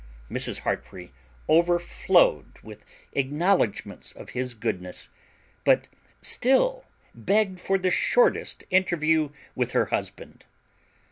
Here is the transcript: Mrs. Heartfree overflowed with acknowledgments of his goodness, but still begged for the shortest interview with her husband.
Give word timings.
Mrs. 0.31 0.61
Heartfree 0.61 1.11
overflowed 1.47 2.57
with 2.63 2.87
acknowledgments 3.13 4.11
of 4.11 4.31
his 4.31 4.55
goodness, 4.55 5.09
but 5.63 5.89
still 6.21 6.85
begged 7.13 7.59
for 7.59 7.77
the 7.77 7.91
shortest 7.91 8.63
interview 8.71 9.29
with 9.53 9.73
her 9.73 9.85
husband. 9.93 10.43